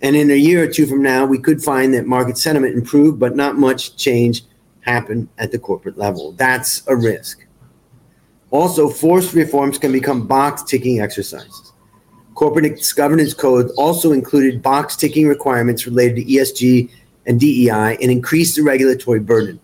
[0.00, 3.18] And in a year or two from now, we could find that market sentiment improved,
[3.18, 4.44] but not much change
[4.82, 6.32] happened at the corporate level.
[6.32, 7.44] That's a risk.
[8.50, 11.72] Also, forced reforms can become box ticking exercises.
[12.34, 16.90] Corporate governance code also included box ticking requirements related to ESG
[17.26, 19.60] and DEI and increased the regulatory burden.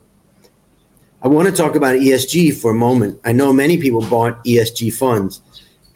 [1.23, 3.19] I want to talk about ESG for a moment.
[3.25, 5.41] I know many people bought ESG funds,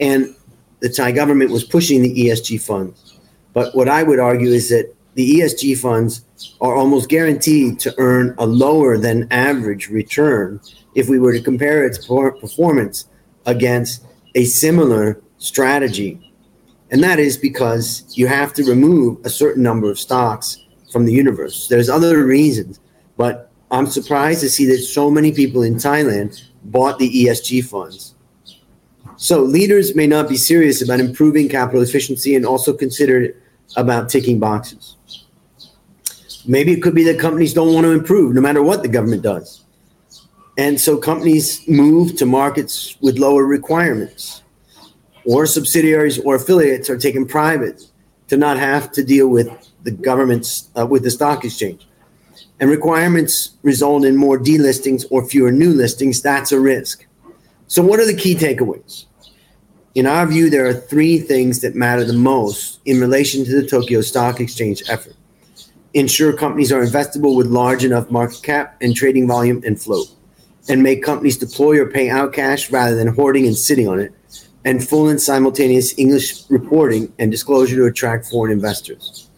[0.00, 0.34] and
[0.80, 3.17] the Thai government was pushing the ESG funds.
[3.58, 6.24] But what I would argue is that the ESG funds
[6.60, 10.60] are almost guaranteed to earn a lower than average return
[10.94, 13.08] if we were to compare its performance
[13.46, 16.32] against a similar strategy.
[16.92, 21.12] And that is because you have to remove a certain number of stocks from the
[21.12, 21.66] universe.
[21.66, 22.78] There's other reasons,
[23.16, 28.14] but I'm surprised to see that so many people in Thailand bought the ESG funds.
[29.16, 33.34] So leaders may not be serious about improving capital efficiency and also consider
[33.76, 34.96] about ticking boxes.
[36.46, 39.22] Maybe it could be that companies don't want to improve no matter what the government
[39.22, 39.64] does.
[40.56, 44.42] And so companies move to markets with lower requirements,
[45.24, 47.82] or subsidiaries or affiliates are taken private
[48.28, 49.48] to not have to deal with
[49.84, 51.86] the government's uh, with the stock exchange
[52.60, 57.06] and requirements result in more delistings or fewer new listings, that's a risk.
[57.66, 59.04] So, what are the key takeaways?
[59.94, 63.66] In our view, there are three things that matter the most in relation to the
[63.66, 65.14] Tokyo Stock Exchange effort.
[65.94, 70.06] Ensure companies are investable with large enough market cap and trading volume and float,
[70.68, 74.12] and make companies deploy or pay out cash rather than hoarding and sitting on it,
[74.64, 79.30] and full and simultaneous English reporting and disclosure to attract foreign investors.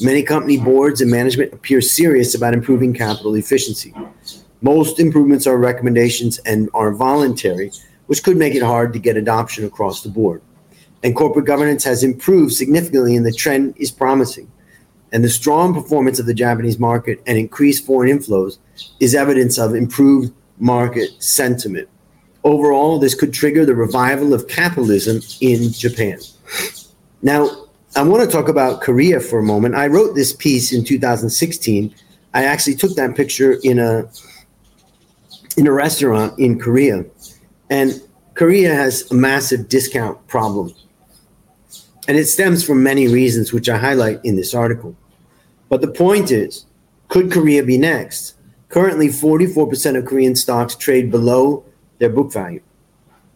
[0.00, 3.92] Many company boards and management appear serious about improving capital efficiency.
[4.60, 7.72] Most improvements are recommendations and are voluntary,
[8.06, 10.42] which could make it hard to get adoption across the board.
[11.02, 14.50] And corporate governance has improved significantly, and the trend is promising.
[15.12, 18.58] And the strong performance of the Japanese market and increased foreign inflows
[19.00, 21.88] is evidence of improved market sentiment.
[22.44, 26.18] Overall, this could trigger the revival of capitalism in Japan.
[27.22, 27.48] Now,
[27.96, 29.74] I want to talk about Korea for a moment.
[29.74, 31.94] I wrote this piece in 2016.
[32.34, 34.08] I actually took that picture in a
[35.56, 37.04] in a restaurant in Korea,
[37.70, 38.00] and
[38.34, 40.74] Korea has a massive discount problem,
[42.08, 44.96] and it stems from many reasons, which I highlight in this article.
[45.68, 46.66] But the point is,
[47.08, 48.34] could Korea be next?
[48.68, 51.64] Currently, 44% of Korean stocks trade below
[51.98, 52.62] their book value.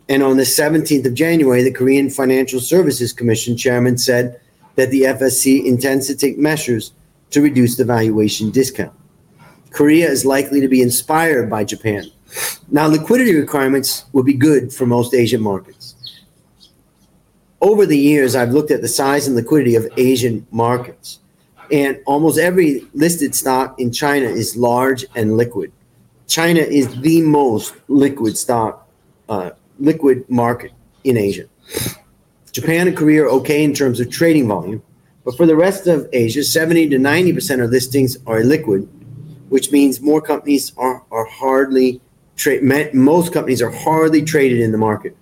[0.09, 4.41] And on the 17th of January, the Korean Financial Services Commission chairman said
[4.75, 6.93] that the FSC intends to take measures
[7.31, 8.93] to reduce the valuation discount.
[9.71, 12.11] Korea is likely to be inspired by Japan.
[12.71, 15.97] Now, liquidity requirements will be good for most Asian markets.
[17.61, 21.19] Over the years, I've looked at the size and liquidity of Asian markets,
[21.71, 25.73] and almost every listed stock in China is large and liquid.
[26.27, 28.89] China is the most liquid stock,
[29.29, 30.73] uh, liquid market
[31.05, 31.47] in Asia.
[32.53, 34.83] Japan and Korea are okay in terms of trading volume,
[35.25, 38.89] but for the rest of Asia, 70 to 90% of listings are illiquid,
[39.49, 42.01] which means more companies are, are hardly
[42.41, 42.63] trade.
[42.95, 45.17] Most companies are hardly traded in the market.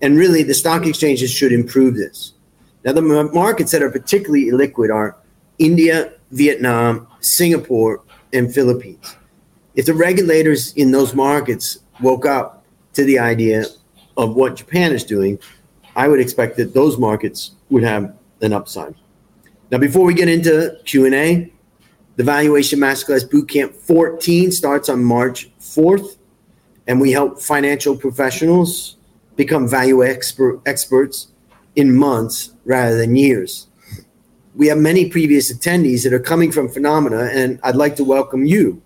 [0.00, 2.32] And really, the stock exchanges should improve this.
[2.84, 5.16] Now, the markets that are particularly illiquid are
[5.58, 8.02] India, Vietnam, Singapore,
[8.32, 9.16] and Philippines.
[9.74, 13.64] If the regulators in those markets woke up to the idea
[14.16, 15.38] of what Japan is doing,
[15.96, 18.94] I would expect that those markets would have an upside.
[19.70, 21.52] Now, before we get into Q&A,
[22.16, 26.16] the Valuation Masterclass Bootcamp 14 starts on March 4th,
[26.90, 28.96] and we help financial professionals
[29.36, 31.28] become value expert, experts
[31.76, 33.68] in months rather than years.
[34.56, 38.44] We have many previous attendees that are coming from Finnomena, and I'd like to welcome
[38.44, 38.82] you.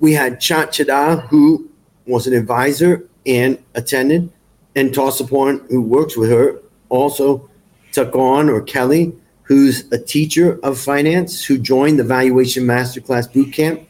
[0.00, 1.70] We had Chat Chada, who
[2.06, 4.30] was an advisor and attended
[4.76, 6.60] and Tosaporn, who works with her,
[6.90, 7.48] also
[7.92, 9.14] took on, or Kelly,
[9.44, 13.86] who's a teacher of finance, who joined the Valuation Masterclass Bootcamp.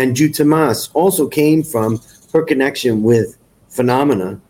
[0.00, 2.00] And Jutamas also came from
[2.32, 3.36] her connection with
[3.70, 4.40] Finnomena.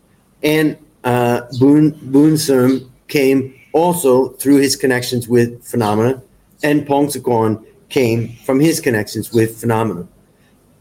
[0.43, 6.21] And uh, Boon, Boonsum came also through his connections with Finnomena.
[6.63, 10.07] And Pongsakorn came from his connections with Finnomena.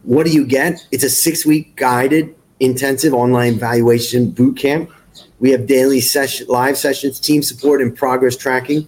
[0.04, 0.86] What do you get?
[0.92, 4.88] It's a six week guided intensive online valuation boot camp.
[5.40, 8.86] We have daily session, live sessions, team support, and progress tracking.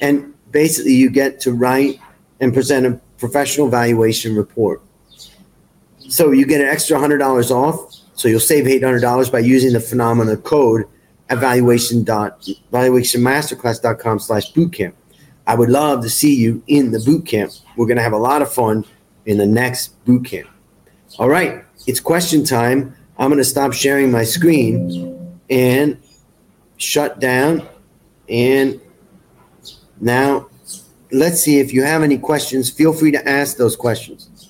[0.00, 2.00] And basically, you get to write
[2.40, 4.82] and present a professional valuation report.
[6.10, 10.42] So you get an extra $100 off So you'll save $800 by using the Finnomena
[10.42, 10.84] code
[11.28, 11.38] at
[12.04, 12.42] dot
[14.20, 14.92] slash bootcamp.
[15.46, 17.60] I would love to see you in the bootcamp.
[17.76, 18.84] We're going to have a lot of fun
[19.26, 20.48] in the next bootcamp.
[21.18, 22.94] All right, it's question time.
[23.16, 25.96] I'm going to stop sharing my screen and
[26.76, 27.66] shut down.
[28.28, 28.80] And
[30.00, 30.48] now
[31.12, 32.68] let's see if you have any questions.
[32.68, 34.49] Feel free to ask those questions.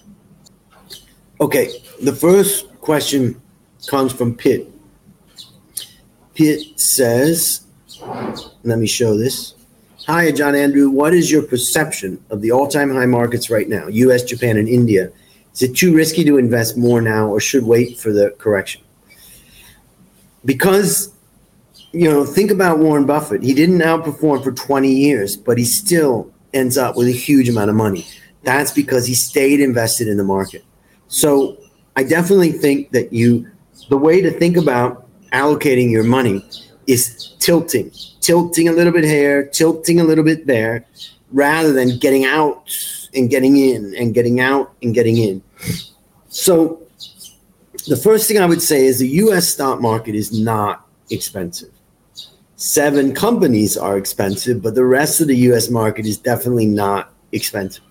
[1.41, 1.71] Okay,
[2.03, 3.41] the first question
[3.87, 4.71] comes from Pitt.
[6.35, 7.63] Pitt says,
[8.63, 9.55] let me show this.
[10.07, 10.91] Hi, John Andrew.
[10.91, 14.69] What is your perception of the all time high markets right now, US, Japan, and
[14.69, 15.11] India?
[15.55, 18.83] Is it too risky to invest more now or should wait for the correction?
[20.45, 21.15] Because,
[21.93, 23.43] you know, think about Warren Buffett.
[23.43, 27.71] He didn't outperform for 20 years, but he still ends up with a huge amount
[27.71, 28.07] of money.
[28.43, 30.65] That's because he stayed invested in the market.
[31.11, 31.59] So
[31.97, 33.51] I definitely think that you,
[33.89, 36.45] the way to think about allocating your money
[36.87, 37.91] is tilting,
[38.21, 40.87] tilting a little bit here, tilting a little bit there,
[41.33, 42.73] rather than getting out
[43.13, 45.43] and getting in and getting out and getting in.
[46.29, 46.81] So
[47.89, 51.71] the first thing I would say is the US stock market is not expensive.
[52.55, 57.83] Seven companies are expensive, but the rest of the US market is definitely not expensive.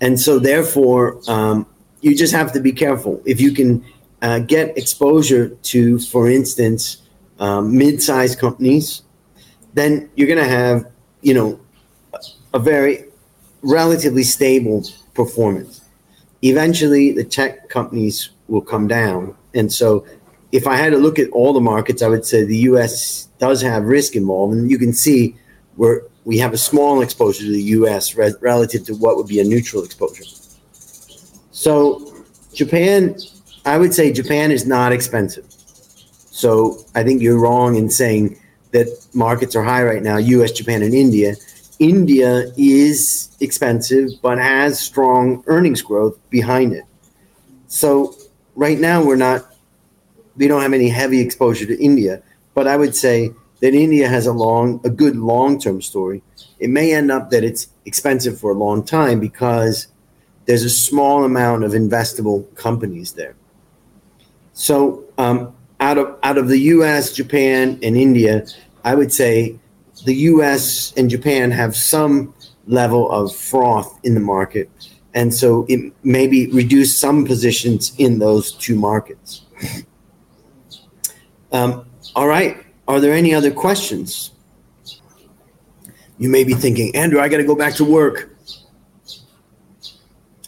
[0.00, 1.66] And so, therefore, um,
[2.04, 3.22] you just have to be careful.
[3.24, 3.82] If you can
[4.20, 6.98] uh, get exposure to, for instance,
[7.38, 9.02] um, mid-sized companies,
[9.72, 10.84] then you're going to have,
[11.22, 11.58] you know,
[12.52, 13.06] a very
[13.62, 14.84] relatively stable
[15.14, 15.80] performance.
[16.42, 20.06] Eventually, the tech companies will come down, and so
[20.52, 23.28] if I had to look at all the markets, I would say the U.S.
[23.38, 25.36] does have risk involved, and you can see
[25.76, 28.14] where we have a small exposure to the U.S.
[28.14, 30.24] Re- relative to what would be a neutral exposure.
[31.54, 32.12] So,
[32.52, 33.16] Japan,
[33.64, 35.46] I would say Japan is not expensive.
[35.48, 38.40] So, I think you're wrong in saying
[38.72, 41.36] that markets are high right now, US, Japan, and India.
[41.78, 46.82] India is expensive, but has strong earnings growth behind it.
[47.68, 48.16] So,
[48.56, 49.46] right now, we're not,
[50.36, 52.20] we don't have any heavy exposure to India,
[52.54, 53.30] but I would say
[53.60, 56.20] that India has a long, a good long term story.
[56.58, 59.86] It may end up that it's expensive for a long time because
[60.46, 63.34] there's a small amount of investable companies there.
[64.52, 68.46] So um, out of out of the U.S., Japan, and India,
[68.84, 69.58] I would say
[70.04, 70.92] the U.S.
[70.96, 72.34] and Japan have some
[72.66, 74.70] level of froth in the market,
[75.14, 79.42] and so it maybe reduce some positions in those two markets.
[81.52, 81.86] Um,
[82.16, 82.64] all right.
[82.86, 84.32] Are there any other questions?
[86.18, 88.33] You may be thinking, Andrew, I got to go back to work.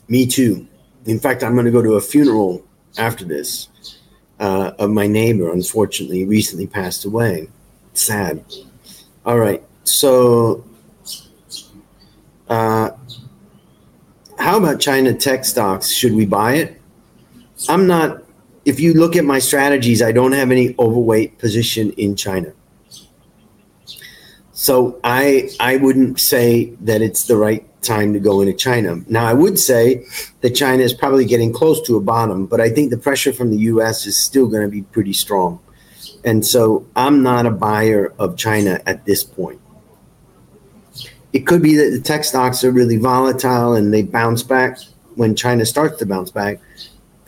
[0.09, 0.67] Me too.
[1.05, 2.65] In fact, I'm going to go to a funeral
[2.99, 3.69] after this
[4.41, 7.49] uh, of my neighbor, unfortunately, recently passed away.
[7.95, 8.45] Sad.
[9.25, 9.63] All right.
[9.85, 10.65] So,
[12.49, 12.91] uh,
[14.39, 15.91] how about China tech stocks?
[15.91, 16.81] Should we buy it?
[17.69, 18.23] I'm not,
[18.65, 22.53] if you look at my strategies, I don't have any overweight position in China.
[24.59, 29.03] So I I wouldn't say that it's the right time to go into China.
[29.07, 30.07] Now I would say
[30.41, 33.51] that China is probably getting close to a bottom, but I think the pressure from
[33.51, 35.61] the US is still going to be pretty strong.
[36.25, 39.61] And so I'm not a buyer of China at this point.
[41.35, 44.79] It could be that the tech stocks are really volatile and they bounce back
[45.17, 46.61] when China starts to bounce back.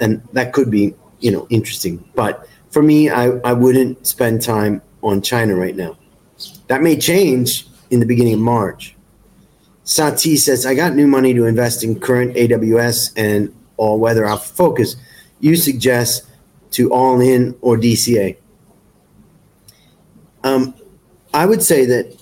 [0.01, 2.03] And that could be, you know, interesting.
[2.15, 5.98] But for me, I, I wouldn't spend time on China right now.
[6.69, 8.95] That may change in the beginning of March.
[9.85, 14.55] Sati says, I got new money to invest in current AWS and all weather alpha
[14.55, 14.97] focus.
[15.41, 16.27] You suggest
[16.73, 18.37] to all in or DCA?
[20.45, 20.75] Um,
[21.33, 22.15] I would say that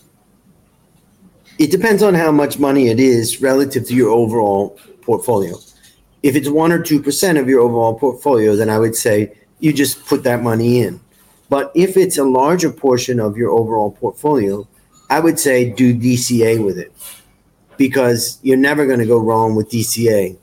[1.59, 5.57] it depends on how much money it is relative to your overall portfolio.
[6.23, 10.05] If it's one or 2% of your overall portfolio, then I would say you just
[10.07, 11.01] put that money in.
[11.49, 14.67] But if it's a larger portion of your overall portfolio,
[15.09, 16.93] I would say do DCA with it
[17.77, 20.37] because you're never going to go wrong with DCA.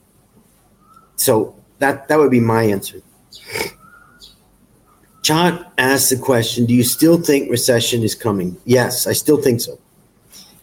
[1.15, 3.01] So that that would be my answer.
[5.21, 8.57] John asked the question, do you still think recession is coming?
[8.65, 9.79] Yes, I still think so.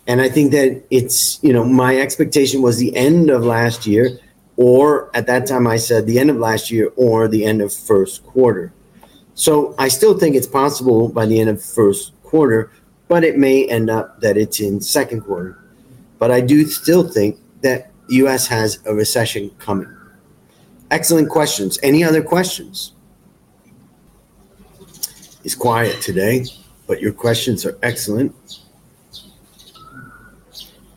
[0.06, 4.18] And I think that it's, you know, my expectation was the end of last year
[4.56, 7.72] or at that time I said the end of last year or the end of
[7.72, 8.72] first quarter.
[9.40, 12.70] So I still think it's possible by the end of first quarter,
[13.08, 15.58] but it may end up that it's in second quarter.
[16.18, 18.46] But I do still think that U.S.
[18.48, 19.88] has a recession coming.
[20.90, 21.78] Excellent questions.
[21.82, 22.92] Any other questions?
[25.42, 26.44] It's quiet today,
[26.86, 28.34] but your questions are excellent.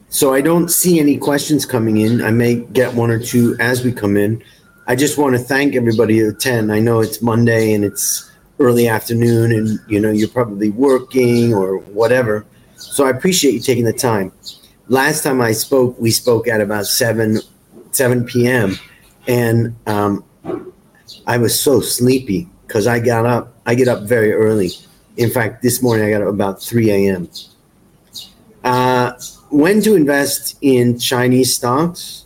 [0.09, 2.21] So I don't see any questions coming in.
[2.21, 4.43] I may get one or two as we come in.
[4.85, 6.71] I just want to thank everybody at 10.
[6.71, 11.77] I know it's Monday and it's early afternoon and you know you're probably working or
[11.77, 12.45] whatever.
[12.75, 14.31] So I appreciate you taking the time.
[14.87, 17.39] Last time I spoke, we spoke at about 7
[17.91, 18.77] 7 p.m.
[19.27, 20.23] and um,
[21.27, 23.53] I was so sleepy because I got up.
[23.65, 24.71] I get up very early.
[25.17, 27.29] In fact, this morning I got up about 3 a.m.
[28.63, 29.13] Uh,
[29.49, 32.25] when to invest in Chinese stocks?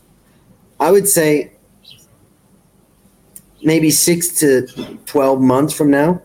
[0.79, 1.51] I would say
[3.67, 4.65] maybe six to
[5.05, 6.21] 12 months from now.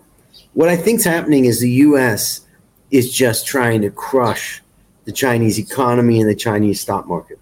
[0.55, 2.47] What I think is happening is the US
[2.93, 4.62] is just trying to crush
[5.07, 7.40] the Chinese economy and the Chinese stock market.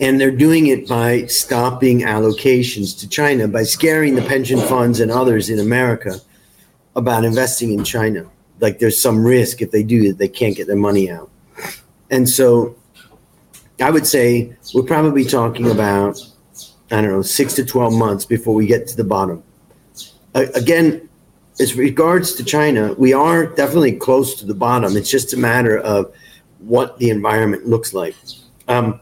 [0.00, 5.10] And they're doing it by stopping allocations to China, by scaring the pension funds and
[5.10, 6.18] others in America
[6.96, 8.28] about investing in China.
[8.58, 11.30] Like there's some risk if they do that, they can't get their money out.
[12.10, 12.74] And so
[13.80, 16.20] I would say we're probably talking about,
[16.90, 19.42] I don't know, six to 12 months before we get to the bottom.
[20.34, 21.08] Uh, again,
[21.58, 24.96] as regards to China, we are definitely close to the bottom.
[24.96, 26.12] It's just a matter of
[26.58, 28.14] what the environment looks like.
[28.68, 29.00] Um,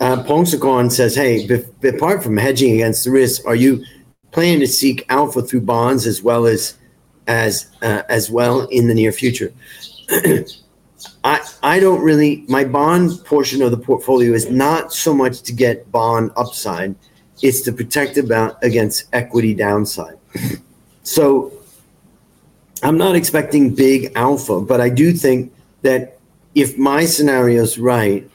[0.00, 3.84] uh, says, "Hey, be- apart from hedging against the risk, are you
[4.30, 6.74] planning to seek alpha through bonds as well as
[7.26, 9.52] as uh, as well in the near future?"
[11.28, 12.44] I I don't really.
[12.48, 16.94] My bond portion of the portfolio is not so much to get bond upside;
[17.42, 20.18] it's to protect about against equity downside.
[21.04, 21.50] So
[22.82, 26.18] I'm not expecting big alpha, but I do think that
[26.54, 28.28] if my scenario is right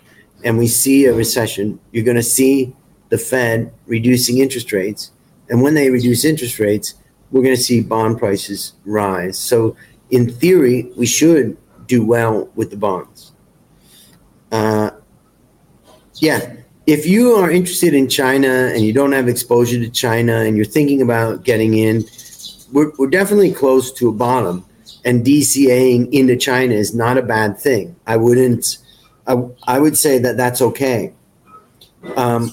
[0.44, 2.74] and we see a recession, you're going to see
[3.10, 5.12] the Fed reducing interest rates.
[5.50, 6.96] And when they reduce interest rates,
[7.30, 9.38] we're going to see bond prices rise.
[9.38, 9.78] So,
[10.10, 11.56] in theory, we should
[11.88, 13.32] do well with the bonds.
[14.52, 14.92] Uh,
[16.16, 16.56] yeah,
[16.86, 20.66] if you are interested in China and you don't have exposure to China and you're
[20.66, 22.04] thinking about getting in,
[22.72, 24.66] we're, we're definitely close to a bottom
[25.06, 27.96] and DCAing into China is not a bad thing.
[28.08, 28.78] I wouldn't,
[29.28, 31.14] I, I would say that that's okay.
[32.16, 32.52] Um,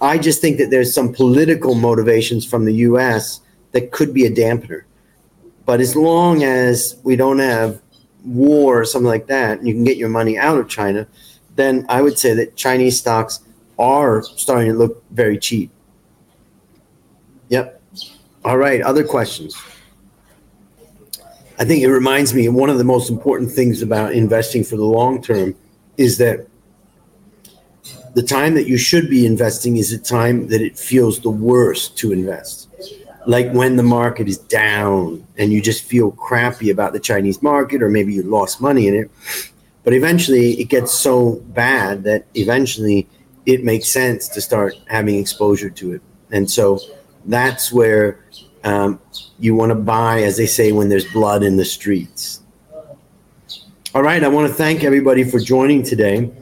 [0.00, 3.40] I just think that there's some political motivations from the US
[3.72, 4.82] that could be a dampener.
[5.64, 7.80] But as long as we don't have
[8.24, 11.06] war or something like that, and you can get your money out of China,
[11.56, 13.40] then I would say that Chinese stocks
[13.78, 15.70] are starting to look very cheap.
[17.48, 17.80] Yep.
[18.44, 19.56] All right, other questions.
[21.58, 24.84] I think it reminds me one of the most important things about investing for the
[24.84, 25.54] long term
[25.96, 26.48] is that
[28.14, 31.96] the time that you should be investing is the time that it feels the worst
[31.98, 32.63] to invest.
[33.26, 37.82] Like when the market is down and you just feel crappy about the Chinese market,
[37.82, 39.10] or maybe you lost money in it.
[39.82, 43.08] But eventually it gets so bad that eventually
[43.46, 46.02] it makes sense to start having exposure to it.
[46.30, 46.80] And so
[47.26, 48.24] that's where
[48.64, 49.00] um,
[49.38, 52.40] you want to buy, as they say, when there's blood in the streets.
[53.94, 56.32] All right, I want to thank everybody for joining today.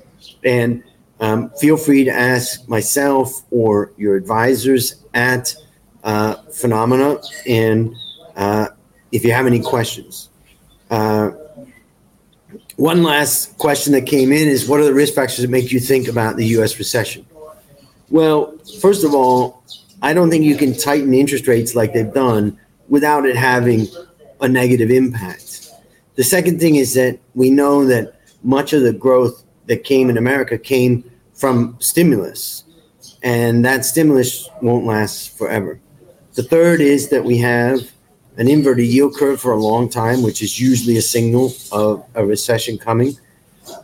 [0.45, 0.83] And
[1.20, 5.55] um, feel free to ask myself or your advisors at
[6.03, 7.24] uh, Finnomena.
[7.48, 7.94] And
[8.36, 8.68] uh,
[9.11, 10.28] if you have any questions,
[10.90, 11.30] uh,
[12.76, 15.80] one last question that came in is what are the risk factors that make you
[15.80, 17.26] think about the US recession?
[18.11, 19.62] Well, first of all,
[20.03, 23.86] I don't think you can tighten interest rates like they've done without it having
[24.40, 25.70] a negative impact.
[26.16, 30.18] The second thing is that we know that much of the growth that came in
[30.18, 32.64] America came from stimulus,
[33.22, 35.80] and that stimulus won't last forever.
[36.35, 37.80] The third is that we have
[38.39, 42.24] an inverted yield curve for a long time, which is usually a signal of a
[42.24, 43.16] recession coming.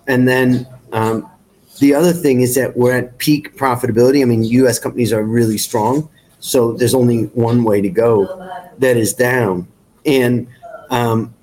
[0.06, 1.30] And then um,
[1.78, 4.22] the other thing is that we're at peak profitability.
[4.22, 4.78] I mean, U.S.
[4.78, 6.08] companies are really strong,
[6.40, 8.26] so there's only one way to go,
[8.78, 9.68] that is down.
[10.06, 10.48] And
[10.88, 11.34] um,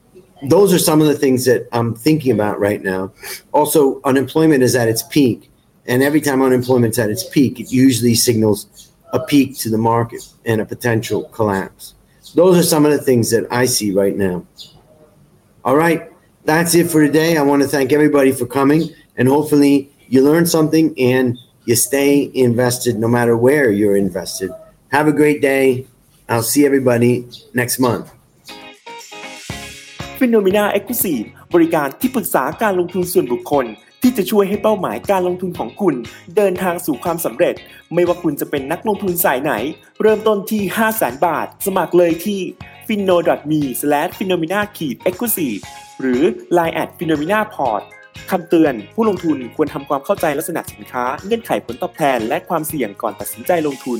[0.49, 3.14] those are some of the things that I'm thinking about right now.
[3.51, 5.51] Also, unemployment is at its peak,
[5.86, 10.24] and every time unemployment's at its peak, it usually signals a peak to the market
[10.45, 11.93] and a potential collapse.
[12.34, 14.45] Those are some of the things that I see right now.
[15.64, 16.12] All right,
[16.43, 17.38] that's it for today.
[17.38, 22.30] I want to thank everybody for coming, and hopefully, you learned something and you stay
[22.34, 24.51] invested no matter where you're invested.
[24.89, 25.88] Have a great day.
[26.30, 28.12] I'll see everybody next month.
[30.20, 33.66] Finnomena Exclusive บริการที่ปรึกษาการลงทุนส่วนบุคคล
[34.08, 35.95] ที่จะช่วยให้เป้าหมายการลงทุนของคุณ
[36.36, 37.56] เดินทางสู่ความสำเร็จ
[37.93, 39.53] ไม่ว่าคุณจะเป็นนักลงทุนสายไหน
[40.01, 42.39] เริ่มต้นที่ 5 0 0 0 0 0บาท สมัครเลยที่
[42.88, 43.18] f i n o
[43.51, 43.62] m e
[44.18, 44.70] f i n o m e n a e x
[45.20, 45.58] c l u s i v e
[46.01, 46.22] หรือ
[46.58, 47.82] line at f i n o m e n a p o r t
[48.32, 53.99] คำเตือน ผู้ลงทุนควรทำความเข้าใจลักษณะสินค้า เงื่อนไขผลตอบแทน และความเสี่ยงก่อนตัดสินใจลงทุน